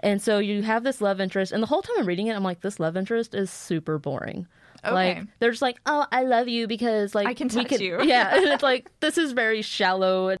And 0.00 0.22
so 0.22 0.38
you 0.38 0.62
have 0.62 0.84
this 0.84 1.00
love 1.00 1.20
interest, 1.20 1.52
and 1.52 1.62
the 1.62 1.66
whole 1.66 1.82
time 1.82 1.96
I'm 1.98 2.06
reading 2.06 2.28
it, 2.28 2.34
I'm 2.34 2.44
like, 2.44 2.60
this 2.60 2.78
love 2.78 2.96
interest 2.96 3.34
is 3.34 3.50
super 3.50 3.98
boring. 3.98 4.46
Okay. 4.84 4.94
Like 4.94 5.26
they're 5.40 5.50
just 5.50 5.62
like, 5.62 5.80
oh, 5.86 6.06
I 6.12 6.22
love 6.22 6.48
you 6.48 6.66
because 6.66 7.14
like 7.14 7.26
I 7.26 7.34
can 7.34 7.48
we 7.48 7.64
touch 7.64 7.80
you. 7.80 8.02
Yeah, 8.02 8.34
and 8.36 8.46
it's 8.46 8.62
like 8.62 8.90
this 9.00 9.18
is 9.18 9.32
very 9.32 9.62
shallow. 9.62 10.36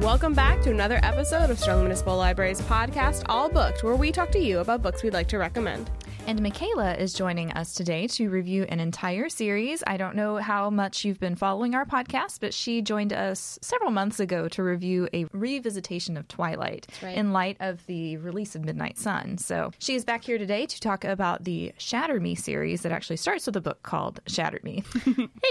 Welcome 0.00 0.32
back 0.32 0.62
to 0.62 0.70
another 0.70 1.00
episode 1.02 1.50
of 1.50 1.58
Sterling 1.58 1.82
Municipal 1.82 2.16
Library's 2.16 2.60
podcast, 2.62 3.24
All 3.28 3.48
Booked, 3.48 3.82
where 3.82 3.96
we 3.96 4.12
talk 4.12 4.30
to 4.30 4.38
you 4.38 4.60
about 4.60 4.80
books 4.80 5.02
we'd 5.02 5.12
like 5.12 5.26
to 5.28 5.38
recommend. 5.38 5.90
And 6.28 6.42
Michaela 6.42 6.92
is 6.92 7.14
joining 7.14 7.52
us 7.52 7.72
today 7.72 8.06
to 8.08 8.28
review 8.28 8.66
an 8.68 8.80
entire 8.80 9.30
series. 9.30 9.82
I 9.86 9.96
don't 9.96 10.14
know 10.14 10.36
how 10.36 10.68
much 10.68 11.02
you've 11.02 11.18
been 11.18 11.36
following 11.36 11.74
our 11.74 11.86
podcast, 11.86 12.40
but 12.40 12.52
she 12.52 12.82
joined 12.82 13.14
us 13.14 13.58
several 13.62 13.90
months 13.90 14.20
ago 14.20 14.46
to 14.48 14.62
review 14.62 15.08
a 15.14 15.24
revisitation 15.24 16.18
of 16.18 16.28
Twilight 16.28 16.86
right. 17.02 17.16
in 17.16 17.32
light 17.32 17.56
of 17.60 17.86
the 17.86 18.18
release 18.18 18.54
of 18.54 18.62
Midnight 18.62 18.98
Sun. 18.98 19.38
So 19.38 19.72
she 19.78 19.94
is 19.94 20.04
back 20.04 20.22
here 20.22 20.36
today 20.36 20.66
to 20.66 20.80
talk 20.82 21.02
about 21.02 21.44
the 21.44 21.72
Shatter 21.78 22.20
Me 22.20 22.34
series 22.34 22.82
that 22.82 22.92
actually 22.92 23.16
starts 23.16 23.46
with 23.46 23.56
a 23.56 23.62
book 23.62 23.82
called 23.82 24.20
Shatter 24.26 24.60
Me. 24.62 24.84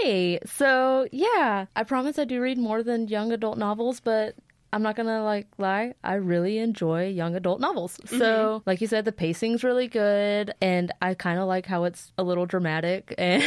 Hey, 0.00 0.38
so 0.46 1.08
yeah, 1.10 1.66
I 1.74 1.82
promise 1.82 2.20
I 2.20 2.24
do 2.24 2.40
read 2.40 2.56
more 2.56 2.84
than 2.84 3.08
young 3.08 3.32
adult 3.32 3.58
novels, 3.58 3.98
but 3.98 4.36
I'm 4.72 4.82
not 4.82 4.96
gonna 4.96 5.24
like 5.24 5.46
lie. 5.56 5.94
I 6.04 6.14
really 6.14 6.58
enjoy 6.58 7.08
young 7.08 7.34
adult 7.34 7.60
novels. 7.60 7.98
So, 8.06 8.16
mm-hmm. 8.18 8.62
like 8.68 8.80
you 8.80 8.86
said, 8.86 9.04
the 9.04 9.12
pacing's 9.12 9.64
really 9.64 9.88
good, 9.88 10.52
and 10.60 10.92
I 11.00 11.14
kind 11.14 11.38
of 11.38 11.46
like 11.48 11.66
how 11.66 11.84
it's 11.84 12.12
a 12.18 12.22
little 12.22 12.46
dramatic. 12.46 13.14
And 13.28 13.42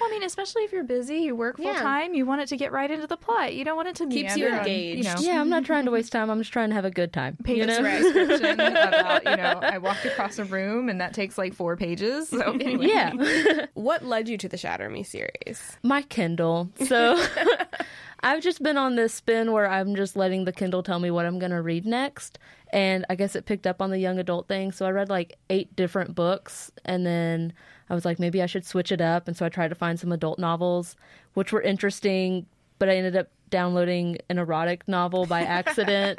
well, 0.00 0.08
I 0.08 0.10
mean, 0.10 0.22
especially 0.22 0.62
if 0.62 0.72
you're 0.72 0.82
busy, 0.84 1.18
you 1.18 1.36
work 1.36 1.56
full 1.56 1.66
Yeah. 1.66 1.80
time, 1.80 2.14
you 2.14 2.24
want 2.26 2.40
it 2.40 2.48
to 2.48 2.56
get 2.56 2.72
right 2.72 2.90
into 2.90 3.06
the 3.06 3.16
plot. 3.16 3.54
You 3.54 3.64
don't 3.64 3.76
want 3.76 3.88
it 3.88 3.96
to 3.96 4.06
Keeps 4.06 4.36
you 4.36 4.44
meander 4.44 4.58
and, 4.58 4.66
engaged. 4.66 4.98
you 4.98 5.14
know, 5.14 5.20
yeah, 5.20 5.40
I'm 5.40 5.48
not 5.48 5.64
trying 5.64 5.84
to 5.84 5.88
mm-hmm. 5.90 5.94
waste 5.96 6.12
time. 6.12 6.30
I'm 6.30 6.38
just 6.38 6.52
trying 6.52 6.70
to 6.70 6.74
have 6.74 6.84
a 6.84 6.90
good 6.90 7.12
time. 7.12 7.36
page 7.44 7.58
you 7.58 7.66
know? 7.66 7.82
description 7.82 8.60
about 8.60 9.24
you 9.24 9.36
know 9.36 9.60
I 9.62 9.78
walked 9.78 10.04
across 10.04 10.38
a 10.38 10.44
room 10.44 10.88
and 10.88 11.00
that 11.00 11.14
takes 11.14 11.36
like 11.38 11.54
four 11.54 11.76
pages. 11.76 12.28
So 12.28 12.40
anyway, 12.60 12.86
Yeah. 12.86 13.66
What 13.74 14.04
led 14.04 14.28
you 14.28 14.38
to 14.38 14.48
the 14.48 14.56
Shatter 14.56 14.88
Me 14.90 15.02
series? 15.02 15.76
my 15.82 16.02
Kindle. 16.02 16.70
So 16.86 17.22
I've 18.24 18.42
just 18.42 18.62
been 18.62 18.78
on 18.78 18.96
this 18.96 19.12
spin 19.12 19.52
where 19.52 19.68
I'm 19.68 19.94
just 19.94 20.16
letting 20.16 20.46
the 20.46 20.52
Kindle 20.52 20.82
tell 20.82 20.98
me 20.98 21.10
what 21.10 21.26
I'm 21.26 21.38
going 21.38 21.50
to 21.52 21.60
read 21.60 21.84
next. 21.84 22.38
And 22.72 23.04
I 23.10 23.16
guess 23.16 23.36
it 23.36 23.44
picked 23.44 23.66
up 23.66 23.82
on 23.82 23.90
the 23.90 23.98
young 23.98 24.18
adult 24.18 24.48
thing. 24.48 24.72
So 24.72 24.86
I 24.86 24.90
read 24.92 25.10
like 25.10 25.36
eight 25.50 25.76
different 25.76 26.14
books. 26.14 26.72
And 26.86 27.04
then 27.04 27.52
I 27.90 27.94
was 27.94 28.06
like, 28.06 28.18
maybe 28.18 28.40
I 28.40 28.46
should 28.46 28.64
switch 28.64 28.90
it 28.90 29.02
up. 29.02 29.28
And 29.28 29.36
so 29.36 29.44
I 29.44 29.50
tried 29.50 29.68
to 29.68 29.74
find 29.74 30.00
some 30.00 30.10
adult 30.10 30.38
novels, 30.38 30.96
which 31.34 31.52
were 31.52 31.60
interesting. 31.60 32.46
But 32.78 32.88
I 32.88 32.96
ended 32.96 33.14
up 33.14 33.28
downloading 33.50 34.18
an 34.28 34.38
erotic 34.38 34.86
novel 34.88 35.26
by 35.26 35.42
accident. 35.44 36.18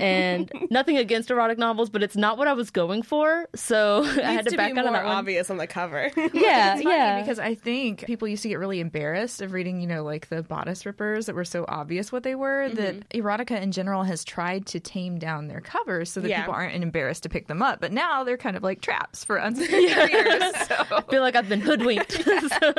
and 0.00 0.50
nothing 0.70 0.96
against 0.96 1.30
erotic 1.30 1.58
novels, 1.58 1.90
but 1.90 2.02
it's 2.02 2.16
not 2.16 2.38
what 2.38 2.48
I 2.48 2.52
was 2.52 2.70
going 2.70 3.02
for. 3.02 3.48
So 3.54 4.04
I 4.04 4.32
had 4.32 4.44
to, 4.44 4.50
to 4.50 4.56
back 4.56 4.74
be 4.74 4.78
out 4.78 4.86
of 4.86 4.92
more 4.92 5.00
that 5.00 5.06
one. 5.06 5.16
obvious 5.16 5.50
on 5.50 5.56
the 5.56 5.66
cover. 5.66 6.10
Yeah, 6.32 6.78
yeah. 6.78 7.20
because 7.20 7.38
I 7.38 7.54
think 7.54 8.04
people 8.06 8.28
used 8.28 8.42
to 8.42 8.48
get 8.48 8.58
really 8.58 8.80
embarrassed 8.80 9.40
of 9.42 9.52
reading, 9.52 9.80
you 9.80 9.86
know, 9.86 10.04
like 10.04 10.28
the 10.28 10.42
bodice 10.42 10.86
rippers 10.86 11.26
that 11.26 11.34
were 11.34 11.44
so 11.44 11.64
obvious 11.68 12.12
what 12.12 12.22
they 12.22 12.34
were. 12.34 12.68
That 12.68 13.08
mm-hmm. 13.08 13.20
erotica 13.26 13.60
in 13.60 13.72
general 13.72 14.04
has 14.04 14.24
tried 14.24 14.66
to 14.66 14.80
tame 14.80 15.18
down 15.18 15.48
their 15.48 15.60
covers 15.60 16.10
so 16.10 16.20
that 16.20 16.28
Yeah. 16.28 16.40
people 16.42 16.54
aren't 16.54 16.82
embarrassed 16.82 17.22
to 17.24 17.28
pick 17.28 17.46
them 17.48 17.62
up. 17.62 17.80
But 17.80 17.92
now 17.92 18.24
they're 18.24 18.36
kind 18.36 18.56
of 18.56 18.62
like 18.62 18.80
traps 18.80 19.24
for 19.24 19.40
unsuspecting 19.40 19.96
readers. 19.96 20.56
So. 20.66 20.84
I 20.90 21.02
feel 21.10 21.22
like 21.22 21.36
I've 21.36 21.48
been 21.48 21.60
hoodwinked. 21.60 22.12
So, 22.12 22.72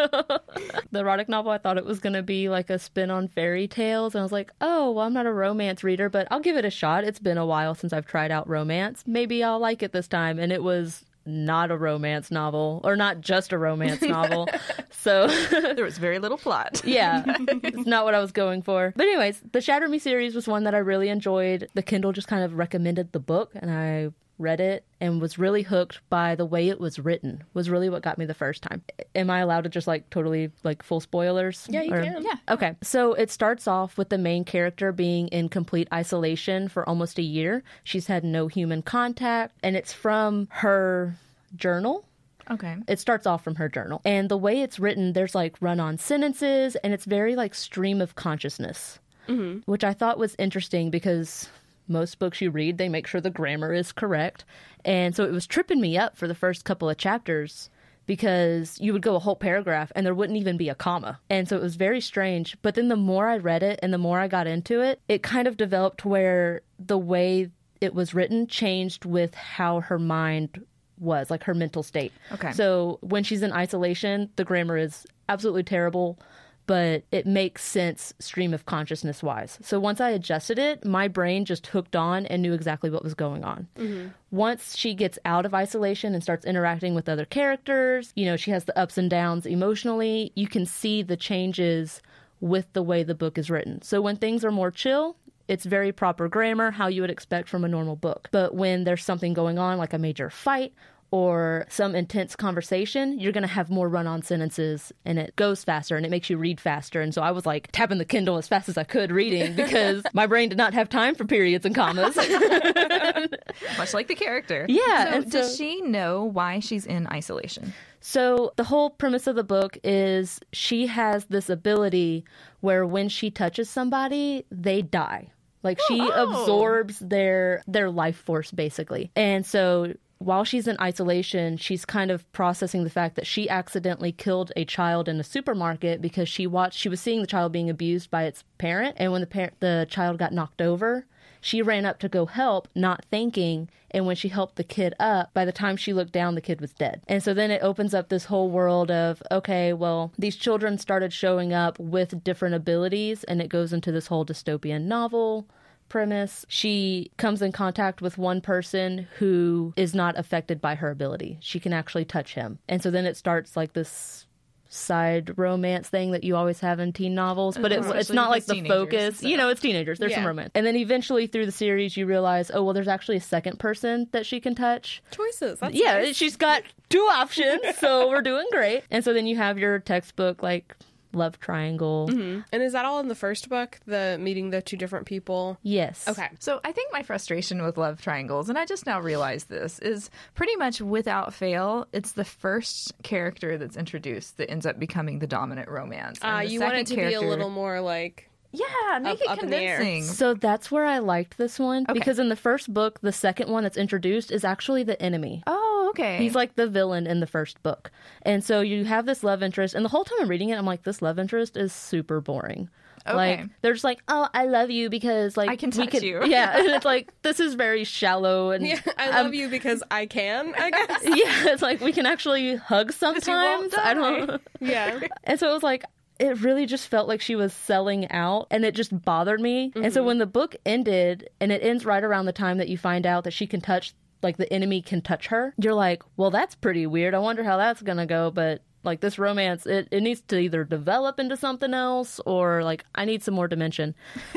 the 0.92 1.00
erotic 1.00 1.30
novel, 1.30 1.52
I 1.52 1.58
thought 1.58 1.78
it 1.78 1.86
was 1.86 2.00
going 2.00 2.14
to 2.14 2.24
be 2.24 2.50
like 2.50 2.70
a 2.70 2.80
spin 2.80 3.12
on 3.12 3.28
fairy 3.28 3.68
tales. 3.80 4.14
And 4.14 4.20
I 4.20 4.24
was 4.24 4.32
like, 4.32 4.52
oh, 4.60 4.92
well, 4.92 5.06
I'm 5.06 5.14
not 5.14 5.26
a 5.26 5.32
romance 5.32 5.84
reader, 5.84 6.10
but 6.10 6.28
I'll 6.30 6.40
give 6.40 6.58
it 6.58 6.66
a 6.66 6.70
shot. 6.70 7.04
It's 7.04 7.20
been 7.20 7.38
a 7.38 7.46
while 7.46 7.76
since 7.76 7.94
I've 7.94 8.06
tried 8.06 8.32
out 8.32 8.48
romance. 8.48 9.04
Maybe 9.08 9.44
I'll 9.44 9.60
like 9.60 9.82
it 9.82 9.94
this 9.94 10.08
time. 10.08 10.38
And 10.38 10.52
it 10.52 10.62
was 10.64 11.06
not 11.26 11.72
a 11.72 11.78
romance 11.78 12.32
novel, 12.32 12.82
or 12.84 12.96
not 12.96 13.22
just 13.22 13.54
a 13.54 13.58
romance 13.58 14.02
novel. 14.18 14.48
So, 14.90 15.28
there 15.50 15.86
was 15.86 15.98
very 15.98 16.20
little 16.20 16.38
plot. 16.38 16.82
yeah, 16.84 17.24
it's 17.38 17.86
not 17.86 18.04
what 18.04 18.16
I 18.16 18.20
was 18.20 18.32
going 18.32 18.64
for. 18.64 18.94
But, 18.96 19.06
anyways, 19.06 19.42
the 19.52 19.62
Shatter 19.62 19.88
Me 19.88 20.00
series 20.00 20.36
was 20.36 20.48
one 20.48 20.64
that 20.64 20.74
I 20.76 20.80
really 20.80 21.10
enjoyed. 21.10 21.70
The 21.76 21.84
Kindle 21.84 22.12
just 22.12 22.28
kind 22.28 22.44
of 22.44 22.58
recommended 22.58 23.12
the 23.12 23.20
book, 23.20 23.52
and 23.56 23.70
I 23.72 24.10
read 24.40 24.60
it 24.60 24.84
and 25.02 25.22
was 25.22 25.38
really 25.38 25.62
hooked 25.62 26.00
by 26.10 26.34
the 26.34 26.46
way 26.46 26.70
it 26.70 26.80
was 26.80 26.98
written 26.98 27.44
was 27.54 27.70
really 27.70 27.90
what 27.90 28.02
got 28.02 28.18
me 28.18 28.26
the 28.26 28.34
first 28.34 28.64
time 28.64 28.82
am 29.16 29.30
i 29.30 29.40
allowed 29.40 29.64
to 29.66 29.70
just 29.70 29.86
like 29.88 30.10
totally 30.10 30.50
like 30.64 30.82
full 30.82 31.00
spoilers 31.00 31.68
Yeah, 31.70 31.82
you 31.82 31.94
Or- 31.94 32.02
can. 32.02 32.24
Yeah. 32.24 32.36
Okay, 32.50 32.76
so 32.82 33.14
it 33.14 33.30
starts 33.30 33.68
off 33.68 33.98
with 33.98 34.10
the 34.10 34.18
main 34.18 34.44
character 34.46 34.92
being 34.92 35.28
in 35.28 35.50
complete 35.50 35.88
isolation 35.94 36.68
for 36.70 36.88
almost 36.88 37.20
a 37.20 37.22
year. 37.22 37.64
She's 37.84 38.08
had 38.08 38.24
no 38.24 38.48
human 38.48 38.82
contact, 38.82 39.56
and 39.62 39.76
it's 39.76 39.94
from 39.94 40.48
her 40.52 41.16
journal. 41.56 42.06
Okay. 42.50 42.76
It 42.88 43.00
starts 43.00 43.28
off 43.28 43.44
from 43.44 43.56
her 43.56 43.70
journal. 43.70 44.02
And 44.06 44.30
the 44.30 44.38
way 44.38 44.62
it's 44.62 44.80
written, 44.80 45.14
there's 45.14 45.36
like 45.36 45.56
run 45.62 45.80
on 45.80 45.98
sentences, 45.98 46.76
and 46.78 46.94
it's 46.94 47.06
very 47.06 47.36
like 47.36 47.54
stream 47.54 48.02
of 48.02 48.16
consciousness, 48.16 49.00
mm-hmm. 49.28 49.60
which 49.72 49.84
I 49.84 49.94
thought 49.94 50.18
was 50.18 50.36
interesting 50.40 50.90
because 50.90 51.50
most 51.90 52.20
books 52.20 52.42
you 52.42 52.52
read, 52.52 52.78
they 52.78 52.90
make 52.90 53.08
sure 53.08 53.20
the 53.20 53.30
grammar 53.30 53.74
is 53.74 53.92
correct. 53.92 54.46
And 54.86 55.16
so 55.16 55.26
it 55.26 55.32
was 55.32 55.48
tripping 55.48 55.82
me 55.82 55.98
up 55.98 56.18
for 56.18 56.28
the 56.28 56.36
first 56.36 56.66
couple 56.66 56.90
of 56.90 56.98
chapters 56.98 57.70
because 58.06 58.80
you 58.80 58.92
would 58.92 59.02
go 59.02 59.16
a 59.16 59.20
whole 59.20 59.36
paragraph 59.36 59.92
and 59.96 60.06
there 60.06 60.16
wouldn't 60.16 60.40
even 60.40 60.58
be 60.58 60.70
a 60.70 60.76
comma. 60.76 61.20
And 61.30 61.48
so 61.48 61.56
it 61.56 61.62
was 61.62 61.76
very 61.76 62.02
strange. 62.02 62.58
But 62.62 62.76
then 62.76 62.88
the 62.88 62.96
more 62.96 63.28
I 63.28 63.38
read 63.38 63.62
it 63.62 63.80
and 63.84 63.94
the 63.94 64.00
more 64.00 64.20
I 64.20 64.28
got 64.28 64.48
into 64.48 64.82
it, 64.82 65.00
it 65.08 65.22
kind 65.22 65.48
of 65.48 65.58
developed 65.58 66.06
where 66.06 66.62
the 66.80 66.98
way 66.98 67.52
it 67.82 67.94
was 67.94 68.14
written 68.14 68.48
changed 68.48 69.06
with 69.06 69.36
how 69.36 69.82
her 69.82 70.00
mind 70.00 70.66
was, 70.98 71.30
like 71.30 71.44
her 71.44 71.54
mental 71.54 71.84
state. 71.84 72.12
Okay. 72.32 72.52
So 72.52 72.98
when 73.02 73.24
she's 73.24 73.44
in 73.44 73.54
isolation, 73.54 74.30
the 74.36 74.44
grammar 74.44 74.78
is 74.78 75.06
absolutely 75.30 75.64
terrible, 75.64 76.20
but 76.70 77.02
it 77.12 77.26
makes 77.26 77.64
sense 77.64 78.14
stream 78.20 78.54
of 78.54 78.68
consciousness 78.68 79.24
wise. 79.24 79.58
So 79.64 79.80
once 79.80 80.00
I 80.00 80.12
adjusted 80.12 80.60
it, 80.60 80.86
my 80.86 81.08
brain 81.08 81.44
just 81.44 81.66
hooked 81.66 81.96
on 81.96 82.28
and 82.28 82.44
knew 82.44 82.54
exactly 82.54 82.92
what 82.92 83.04
was 83.04 83.16
going 83.16 83.44
on. 83.44 83.68
Mm-hmm. 83.76 84.10
Once 84.30 84.78
she 84.78 84.94
gets 84.94 85.18
out 85.26 85.48
of 85.48 85.56
isolation 85.56 86.14
and 86.14 86.22
starts 86.22 86.46
interacting 86.46 86.94
with 86.94 87.10
other 87.10 87.26
characters, 87.26 88.14
you 88.16 88.24
know, 88.24 88.38
she 88.38 88.52
has 88.52 88.66
the 88.66 88.78
ups 88.78 89.00
and 89.00 89.10
downs 89.10 89.48
emotionally, 89.48 90.32
you 90.36 90.48
can 90.48 90.64
see 90.64 91.02
the 91.02 91.18
changes 91.18 92.04
with 92.40 92.72
the 92.74 92.84
way 92.84 93.02
the 93.02 93.16
book 93.16 93.40
is 93.40 93.50
written. 93.50 93.82
So 93.82 94.00
when 94.00 94.18
things 94.18 94.46
are 94.46 94.52
more 94.52 94.70
chill, 94.70 95.16
it's 95.48 95.66
very 95.66 95.92
proper 95.92 96.28
grammar, 96.28 96.70
how 96.70 96.86
you 96.86 97.02
would 97.02 97.10
expect 97.10 97.50
from 97.50 97.66
a 97.66 97.68
normal 97.68 97.96
book. 97.96 98.28
But 98.30 98.54
when 98.54 98.84
there's 98.84 99.04
something 99.04 99.34
going 99.34 99.58
on, 99.58 99.80
like 99.80 99.94
a 99.94 99.98
major 99.98 100.30
fight 100.30 100.72
or 101.12 101.66
some 101.70 101.96
intense 101.96 102.36
conversation, 102.36 103.18
you're 103.20 103.32
going 103.32 103.42
to 103.42 103.48
have 103.48 103.70
more 103.70 103.90
run 103.90 104.06
on 104.06 104.22
sentences 104.22 104.92
and 105.06 105.18
it 105.18 105.36
goes 105.36 105.64
faster 105.64 105.98
and 105.98 106.06
it 106.06 106.10
makes 106.10 106.30
you 106.30 106.38
read 106.38 106.60
faster. 106.62 107.02
And 107.02 107.14
so 107.14 107.22
I 107.22 107.32
was 107.32 107.46
like 107.46 107.72
tapping 107.72 107.98
the 107.98 108.06
Kindle 108.06 108.38
as 108.38 108.48
fast 108.48 108.70
as 108.70 108.78
I 108.78 108.84
could 108.84 109.12
reading 109.12 109.56
because 109.56 110.04
my 110.14 110.28
brain 110.28 110.50
did 110.50 110.58
not 110.58 110.74
have 110.76 110.88
time 110.90 111.16
for 111.16 111.26
periods 111.26 111.66
and 111.66 111.74
commas. 111.74 112.16
Much 113.78 113.94
like 113.94 114.08
the 114.08 114.16
character. 114.16 114.66
Yeah, 114.70 115.04
So 115.12 115.18
and 115.18 115.32
does 115.32 115.52
so- 115.52 115.58
she 115.64 115.82
know 115.82 116.24
why 116.26 116.60
she's 116.60 116.86
in 116.86 117.08
isolation? 117.08 117.74
So 118.02 118.54
the 118.56 118.64
whole 118.64 118.90
premise 118.92 119.28
of 119.28 119.36
the 119.36 119.44
book 119.44 119.78
is 119.84 120.40
she 120.54 120.88
has 120.88 121.26
this 121.26 121.50
ability 121.50 122.24
where 122.62 122.86
when 122.86 123.10
she 123.10 123.30
touches 123.30 123.70
somebody, 123.70 124.46
they 124.52 124.82
die. 124.82 125.32
Like 125.64 125.80
oh, 125.82 125.86
she 125.88 126.00
Oh. 126.02 126.30
absorbs 126.30 127.00
their 127.00 127.62
their 127.68 127.90
life 127.90 128.16
force 128.18 128.52
basically. 128.52 129.12
And 129.18 129.46
so 129.46 129.94
while 130.20 130.44
she's 130.44 130.68
in 130.68 130.76
isolation, 130.82 131.56
she's 131.56 131.86
kind 131.86 132.12
of 132.12 132.30
processing 132.34 132.84
the 132.84 132.90
fact 132.90 133.16
that 133.16 133.26
she 133.26 133.50
accidentally 133.50 134.12
killed 134.12 134.52
a 134.56 134.66
child 134.66 135.08
in 135.08 135.20
a 135.20 135.24
supermarket 135.24 136.02
because 136.02 136.28
she 136.28 136.46
watched 136.46 136.78
she 136.78 136.90
was 136.90 137.00
seeing 137.00 137.22
the 137.22 137.28
child 137.28 137.54
being 137.54 137.70
abused 137.70 138.12
by 138.12 138.24
its 138.24 138.44
parent 138.58 138.96
and 139.00 139.14
when 139.14 139.22
the 139.22 139.28
parent 139.28 139.54
the 139.62 139.88
child 139.90 140.18
got 140.18 140.34
knocked 140.34 140.62
over, 140.62 141.06
she 141.42 141.62
ran 141.62 141.86
up 141.86 142.00
to 142.00 142.10
go 142.10 142.26
help, 142.26 142.68
not 142.76 143.06
thinking. 143.10 143.70
And 143.92 144.06
when 144.06 144.18
she 144.18 144.28
helped 144.28 144.58
the 144.58 144.64
kid 144.64 144.94
up, 145.00 145.34
by 145.34 145.46
the 145.46 145.54
time 145.54 145.78
she 145.78 145.94
looked 145.94 146.12
down, 146.12 146.36
the 146.36 146.42
kid 146.42 146.60
was 146.60 146.74
dead. 146.74 147.02
And 147.08 147.24
so 147.24 147.34
then 147.34 147.50
it 147.50 147.64
opens 147.64 147.94
up 147.94 148.10
this 148.10 148.26
whole 148.26 148.50
world 148.50 148.92
of, 148.92 149.24
okay, 149.32 149.72
well, 149.72 150.12
these 150.18 150.36
children 150.36 150.78
started 150.78 151.14
showing 151.14 151.54
up 151.54 151.80
with 151.80 152.24
different 152.24 152.56
abilities, 152.56 153.24
and 153.24 153.42
it 153.42 153.48
goes 153.48 153.72
into 153.72 153.92
this 153.92 154.08
whole 154.08 154.26
dystopian 154.26 154.84
novel 154.84 155.48
premise. 155.90 156.46
She 156.48 157.12
comes 157.18 157.42
in 157.42 157.52
contact 157.52 158.02
with 158.02 158.18
one 158.18 158.42
person 158.42 159.08
who 159.18 159.74
is 159.76 159.94
not 159.94 160.18
affected 160.18 160.62
by 160.62 160.76
her 160.76 160.90
ability. 160.90 161.38
She 161.42 161.60
can 161.60 161.74
actually 161.74 162.06
touch 162.06 162.34
him. 162.36 162.60
And 162.70 162.82
so 162.82 162.92
then 162.92 163.06
it 163.06 163.18
starts 163.18 163.58
like 163.58 163.74
this 163.74 164.26
side 164.72 165.36
romance 165.38 165.90
thing 165.90 166.12
that 166.12 166.24
you 166.24 166.36
always 166.36 166.60
have 166.60 166.80
in 166.80 166.94
teen 166.94 167.16
novels, 167.16 167.58
but 167.58 167.72
it, 167.72 167.84
it's 167.96 168.12
not 168.12 168.30
like 168.30 168.46
the 168.46 168.62
focus. 168.68 169.18
so- 169.20 169.28
You 169.28 169.36
know, 169.36 169.50
it's 169.50 169.62
teenagers. 169.62 169.98
There's 169.98 170.14
some 170.14 170.26
romance, 170.28 170.52
and 170.54 170.64
then 170.64 170.76
eventually 170.76 171.26
through 171.26 171.48
the 171.48 171.52
series, 171.52 171.98
you 171.98 172.06
realize, 172.06 172.52
oh 172.54 172.64
well, 172.64 172.74
there's 172.76 172.88
actually 172.88 173.18
a 173.18 173.22
second 173.22 173.58
person 173.58 174.08
that 174.12 174.28
she 174.28 174.40
can 174.40 174.54
touch. 174.54 175.02
Choices. 175.10 175.60
That's 175.60 175.74
yeah, 175.74 175.98
nice. 176.00 176.16
she's 176.16 176.36
got 176.36 176.62
two 176.90 177.08
options, 177.12 177.62
so 177.80 178.10
we're 178.10 178.22
doing 178.22 178.46
great. 178.52 178.84
And 178.92 179.04
so 179.04 179.12
then 179.12 179.26
you 179.26 179.38
have 179.38 179.58
your 179.58 179.80
textbook 179.80 180.44
like 180.44 180.76
love 181.14 181.40
triangle. 181.40 182.08
And 182.10 182.62
is 182.64 182.74
that 182.74 182.86
all 182.86 183.00
in 183.00 183.08
the 183.08 183.16
first 183.16 183.50
book? 183.50 183.80
The 183.86 184.18
meeting 184.20 184.50
the 184.52 184.62
two 184.62 184.78
different 184.78 185.06
people. 185.06 185.58
Yes. 185.64 186.08
Okay. 186.08 186.28
So 186.40 186.60
I 186.64 186.72
think 186.72 186.92
my 186.94 187.04
frustration 187.04 187.64
with 187.64 187.78
love 187.78 188.02
triangles, 188.02 188.50
and 188.50 188.58
I 188.58 188.66
just 188.66 188.86
now 188.86 189.00
realized 189.02 189.50
this, 189.50 189.80
is 189.80 190.10
pretty 190.36 190.56
much 190.56 190.82
without 190.82 191.34
fail, 191.34 191.88
it's 191.94 192.12
the 192.14 192.26
first 192.26 192.94
character 193.04 193.58
that's 193.58 193.78
introduced 193.78 194.38
that 194.38 194.50
ends 194.52 194.66
up 194.66 194.80
becoming 194.80 195.20
the 195.20 195.28
dominant 195.28 195.70
romance. 195.70 196.20
And 196.22 196.32
Uh, 196.32 196.40
the 196.40 196.48
you 196.54 196.60
want 196.60 196.76
it 196.76 196.88
to 196.88 196.94
second 196.96 197.08
be 197.10 197.14
a 197.16 197.22
little 197.22 197.50
more 197.50 197.82
like 197.82 198.30
yeah, 198.52 198.66
make 199.00 199.16
up- 199.16 199.22
it 199.22 199.28
up 199.30 199.44
in 199.44 199.50
the 199.52 199.58
air. 199.58 199.78
convincing. 199.78 200.04
So 200.16 200.34
that's 200.34 200.72
where 200.72 200.86
I 200.86 200.98
liked 200.98 201.38
this 201.38 201.60
one 201.60 201.84
Okay. 201.88 201.94
because 201.94 202.18
in 202.18 202.30
the 202.30 202.36
first 202.36 202.74
book, 202.74 203.00
the 203.02 203.12
second 203.12 203.50
one 203.52 203.62
that's 203.64 203.78
introduced 203.78 204.32
is 204.32 204.44
actually 204.44 204.82
the 204.84 205.00
enemy. 205.02 205.44
Oh, 205.46 205.69
okay. 205.90 206.18
He's 206.18 206.36
like 206.36 206.56
the 206.56 206.68
villain 206.68 207.08
in 207.08 207.20
the 207.20 207.28
first 207.28 207.62
book. 207.64 207.92
And 208.24 208.44
so 208.44 208.62
you 208.62 208.86
have 208.86 209.06
this 209.06 209.24
love 209.24 209.44
interest, 209.44 209.76
and 209.76 209.84
the 209.84 209.90
whole 209.90 210.04
time 210.04 210.18
I'm 210.22 210.28
reading 210.28 210.50
it, 210.50 210.58
I'm 210.58 210.66
like, 210.66 210.84
this 210.84 211.02
love 211.02 211.20
interest 211.20 211.58
is 211.58 211.74
super 211.74 212.22
boring. 212.22 212.70
Okay. 213.08 213.16
Like 213.16 213.50
they're 213.62 213.74
just 213.74 213.84
like, 213.84 214.02
oh, 214.08 214.28
I 214.34 214.46
love 214.46 214.70
you 214.70 214.90
because 214.90 215.38
like 215.38 215.50
I 215.50 215.56
can 215.56 215.72
we 215.72 215.88
touch 215.88 216.04
you. 216.04 216.24
Yeah, 216.26 216.58
and 216.58 216.68
it's 216.68 216.86
like 216.86 217.12
this 217.22 217.40
is 217.40 217.56
very 217.56 217.84
shallow 217.84 218.52
and 218.52 218.66
Yeah, 218.66 218.80
I 218.98 219.22
love 219.22 219.34
you 219.34 219.50
because 219.50 219.82
I 219.90 220.06
can, 220.06 220.54
I 220.56 220.70
guess. 220.88 221.04
Yeah, 221.04 221.54
it's 221.54 221.62
like 221.62 221.82
we 221.82 221.92
can 221.92 222.06
actually 222.06 222.56
hug 222.56 222.92
sometimes. 222.92 223.74
I 223.76 223.94
don't. 223.94 224.42
yeah. 224.60 225.00
And 225.24 225.40
so 225.40 225.50
it 225.50 225.54
was 225.54 225.64
like 225.64 225.84
it 226.20 226.42
really 226.42 226.66
just 226.66 226.90
felt 226.90 227.08
like 227.08 227.22
she 227.22 227.36
was 227.36 227.54
selling 227.54 228.12
out 228.12 228.48
and 228.52 228.66
it 228.66 228.76
just 228.76 229.04
bothered 229.06 229.40
me. 229.40 229.72
And 229.76 229.94
so 229.94 230.02
mm-hmm. 230.02 230.08
when 230.08 230.18
the 230.18 230.26
book 230.26 230.56
ended 230.66 231.30
and 231.40 231.52
it 231.52 231.64
ends 231.64 231.86
right 231.86 232.04
around 232.04 232.26
the 232.26 232.34
time 232.34 232.58
that 232.58 232.68
you 232.68 232.78
find 232.78 233.06
out 233.06 233.24
that 233.24 233.32
she 233.32 233.48
can 233.48 233.62
touch 233.62 233.94
like 234.22 234.38
the 234.38 234.52
enemy 234.52 234.82
can 234.82 235.02
touch 235.02 235.28
her, 235.28 235.54
you're 235.58 235.74
like, 235.74 236.04
"Well, 236.18 236.32
that's 236.32 236.56
pretty 236.56 236.86
weird. 236.86 237.14
I 237.14 237.20
wonder 237.20 237.44
how 237.44 237.58
that's 237.58 237.82
going 237.82 237.98
to 237.98 238.06
go." 238.06 238.32
But 238.32 238.62
like 238.84 239.02
this 239.02 239.20
romance, 239.20 239.66
it, 239.66 239.88
it 239.92 240.02
needs 240.02 240.22
to 240.22 240.38
either 240.38 240.64
develop 240.64 241.20
into 241.20 241.36
something 241.36 241.74
else 241.74 242.20
or 242.26 242.64
like 242.64 242.86
I 242.96 243.06
need 243.06 243.24
some 243.24 243.34
more 243.34 243.48
dimension. 243.48 243.96